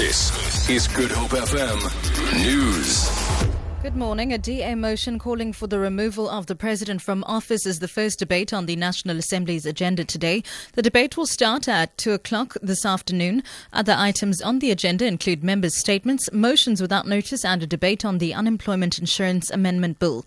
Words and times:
This 0.00 0.70
is 0.70 0.88
Good 0.88 1.10
Hope 1.10 1.32
FM 1.32 1.78
News. 2.42 3.10
Good 3.82 3.96
morning. 3.96 4.32
A 4.32 4.38
DA 4.38 4.74
motion 4.74 5.18
calling 5.18 5.52
for 5.52 5.66
the 5.66 5.78
removal 5.78 6.26
of 6.26 6.46
the 6.46 6.56
president 6.56 7.02
from 7.02 7.22
office 7.24 7.66
is 7.66 7.80
the 7.80 7.86
first 7.86 8.18
debate 8.18 8.54
on 8.54 8.64
the 8.64 8.76
National 8.76 9.18
Assembly's 9.18 9.66
agenda 9.66 10.06
today. 10.06 10.42
The 10.72 10.80
debate 10.80 11.18
will 11.18 11.26
start 11.26 11.68
at 11.68 11.98
2 11.98 12.12
o'clock 12.12 12.56
this 12.62 12.86
afternoon. 12.86 13.42
Other 13.74 13.94
items 13.94 14.40
on 14.40 14.60
the 14.60 14.70
agenda 14.70 15.04
include 15.04 15.44
members' 15.44 15.76
statements, 15.76 16.32
motions 16.32 16.80
without 16.80 17.06
notice, 17.06 17.44
and 17.44 17.62
a 17.62 17.66
debate 17.66 18.02
on 18.02 18.16
the 18.16 18.32
Unemployment 18.32 18.98
Insurance 18.98 19.50
Amendment 19.50 19.98
Bill. 19.98 20.24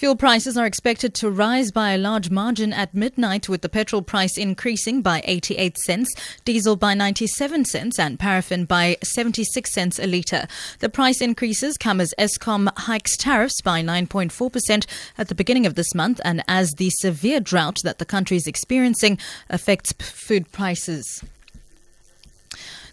Fuel 0.00 0.16
prices 0.16 0.56
are 0.56 0.64
expected 0.64 1.12
to 1.12 1.30
rise 1.30 1.70
by 1.70 1.90
a 1.90 1.98
large 1.98 2.30
margin 2.30 2.72
at 2.72 2.94
midnight, 2.94 3.50
with 3.50 3.60
the 3.60 3.68
petrol 3.68 4.00
price 4.00 4.38
increasing 4.38 5.02
by 5.02 5.20
88 5.26 5.76
cents, 5.76 6.14
diesel 6.46 6.74
by 6.74 6.94
97 6.94 7.66
cents, 7.66 7.98
and 7.98 8.18
paraffin 8.18 8.64
by 8.64 8.96
76 9.04 9.70
cents 9.70 9.98
a 9.98 10.06
litre. 10.06 10.46
The 10.78 10.88
price 10.88 11.20
increases 11.20 11.76
come 11.76 12.00
as 12.00 12.14
Eskom 12.18 12.70
hikes 12.78 13.14
tariffs 13.18 13.60
by 13.60 13.82
9.4% 13.82 14.86
at 15.18 15.28
the 15.28 15.34
beginning 15.34 15.66
of 15.66 15.74
this 15.74 15.94
month, 15.94 16.18
and 16.24 16.42
as 16.48 16.72
the 16.78 16.88
severe 16.88 17.38
drought 17.38 17.80
that 17.84 17.98
the 17.98 18.06
country 18.06 18.38
is 18.38 18.46
experiencing 18.46 19.18
affects 19.50 19.92
food 19.92 20.50
prices. 20.50 21.22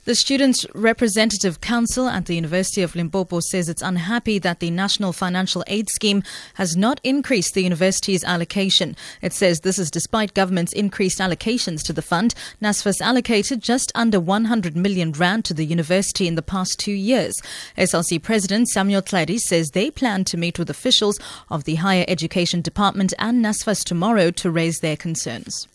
The 0.07 0.15
Students' 0.15 0.65
Representative 0.73 1.59
Council 1.59 2.07
at 2.07 2.27
the 2.27 2.35
University 2.35 2.81
of 2.81 2.95
Limpopo 2.95 3.41
says 3.41 3.67
it's 3.67 3.81
unhappy 3.81 4.39
that 4.39 4.61
the 4.61 4.71
National 4.71 5.11
Financial 5.11 5.65
Aid 5.67 5.89
Scheme 5.89 6.23
has 6.53 6.77
not 6.77 7.01
increased 7.03 7.53
the 7.53 7.63
university's 7.63 8.23
allocation. 8.23 8.95
It 9.21 9.33
says 9.33 9.59
this 9.59 9.77
is 9.77 9.91
despite 9.91 10.33
government's 10.33 10.71
increased 10.71 11.19
allocations 11.19 11.83
to 11.83 11.91
the 11.91 12.01
fund. 12.01 12.35
NSFAS 12.61 13.01
allocated 13.01 13.61
just 13.61 13.91
under 13.95 14.17
100 14.17 14.77
million 14.77 15.11
rand 15.11 15.43
to 15.43 15.53
the 15.53 15.65
university 15.65 16.25
in 16.25 16.35
the 16.35 16.41
past 16.41 16.79
two 16.79 16.93
years. 16.93 17.41
SRC 17.77 18.23
President 18.23 18.69
Samuel 18.69 19.01
Tladi 19.01 19.37
says 19.37 19.71
they 19.71 19.91
plan 19.91 20.23
to 20.23 20.37
meet 20.37 20.57
with 20.57 20.69
officials 20.69 21.19
of 21.49 21.65
the 21.65 21.75
Higher 21.75 22.05
Education 22.07 22.61
Department 22.61 23.13
and 23.19 23.43
NSFAS 23.43 23.83
tomorrow 23.83 24.31
to 24.31 24.49
raise 24.49 24.79
their 24.79 24.95
concerns. 24.95 25.67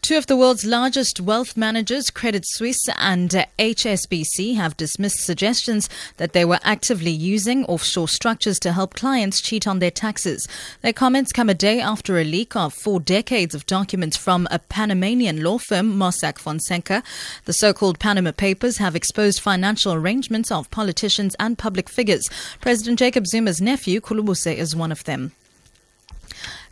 Two 0.00 0.16
of 0.16 0.26
the 0.26 0.36
world's 0.36 0.64
largest 0.64 1.20
wealth 1.20 1.56
managers, 1.56 2.08
Credit 2.08 2.42
Suisse 2.46 2.88
and 2.96 3.34
uh, 3.34 3.44
HSBC, 3.58 4.54
have 4.54 4.76
dismissed 4.76 5.18
suggestions 5.18 5.88
that 6.16 6.32
they 6.32 6.44
were 6.44 6.60
actively 6.62 7.10
using 7.10 7.64
offshore 7.66 8.08
structures 8.08 8.58
to 8.60 8.72
help 8.72 8.94
clients 8.94 9.40
cheat 9.40 9.66
on 9.66 9.80
their 9.80 9.90
taxes. 9.90 10.48
Their 10.80 10.92
comments 10.92 11.32
come 11.32 11.50
a 11.50 11.54
day 11.54 11.80
after 11.80 12.16
a 12.16 12.24
leak 12.24 12.56
of 12.56 12.72
four 12.72 13.00
decades 13.00 13.54
of 13.54 13.66
documents 13.66 14.16
from 14.16 14.48
a 14.50 14.60
Panamanian 14.60 15.42
law 15.42 15.58
firm, 15.58 15.98
Mossack 15.98 16.38
Fonseca. 16.38 17.02
The 17.44 17.52
so-called 17.52 17.98
Panama 17.98 18.32
Papers 18.32 18.78
have 18.78 18.96
exposed 18.96 19.40
financial 19.40 19.92
arrangements 19.92 20.50
of 20.50 20.70
politicians 20.70 21.36
and 21.38 21.58
public 21.58 21.88
figures. 21.88 22.30
President 22.60 22.98
Jacob 22.98 23.26
Zuma's 23.26 23.60
nephew, 23.60 24.00
Khulubuse, 24.00 24.54
is 24.54 24.74
one 24.74 24.92
of 24.92 25.04
them. 25.04 25.32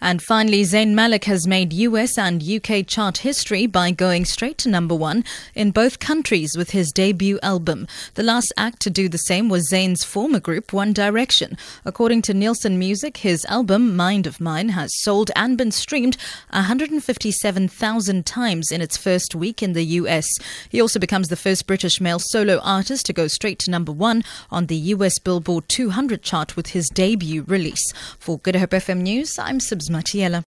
And 0.01 0.23
finally, 0.23 0.63
Zayn 0.63 0.93
Malik 0.95 1.25
has 1.25 1.47
made 1.47 1.73
US 1.73 2.19
and 2.19 2.43
UK 2.43 2.87
chart 2.87 3.19
history 3.19 3.67
by 3.67 3.91
going 3.91 4.25
straight 4.25 4.59
to 4.59 4.69
number 4.69 4.95
one 4.95 5.25
in 5.55 5.71
both 5.71 5.99
countries 5.99 6.57
with 6.57 6.71
his 6.71 6.93
debut 6.93 7.39
album. 7.43 7.87
The 8.15 8.23
last 8.23 8.53
act 8.57 8.81
to 8.83 8.91
do 8.91 9.09
the 9.09 9.19
same 9.19 9.49
was 9.49 9.71
Zayn's 9.71 10.05
former 10.05 10.41
group, 10.41 10.73
One 10.73 10.93
Direction. 10.93 11.57
According 11.85 12.23
to 12.23 12.35
Nielsen 12.35 12.79
Music, 12.79 13.19
his 13.19 13.45
album, 13.47 13.97
Mind 13.97 14.27
of 14.27 14.41
Mine, 14.41 14.71
has 14.71 14.91
sold 15.03 15.31
and 15.35 15.57
been 15.57 15.71
streamed 15.71 16.17
157,000 16.51 18.27
times 18.27 18.71
in 18.71 18.81
its 18.81 18.97
first 18.97 19.35
week 19.35 19.63
in 19.63 19.73
the 19.73 19.85
US. 20.01 20.27
He 20.69 20.81
also 20.81 20.99
becomes 20.99 21.29
the 21.29 21.37
first 21.37 21.67
British 21.67 22.01
male 22.01 22.19
solo 22.19 22.59
artist 22.59 23.07
to 23.07 23.13
go 23.13 23.29
straight 23.29 23.59
to 23.61 23.71
number 23.71 23.93
one 23.93 24.23
on 24.51 24.67
the 24.67 24.77
US 24.77 25.19
Billboard 25.19 25.69
200 25.69 26.23
chart 26.23 26.57
with 26.57 26.69
his 26.69 26.89
debut 26.89 27.45
release. 27.47 27.93
For 28.19 28.39
Good 28.39 28.57
Hope 28.57 28.71
FM 28.71 29.01
News, 29.01 29.39
I'm 29.39 29.61
Subs 29.61 29.86
Matiela. 29.91 30.45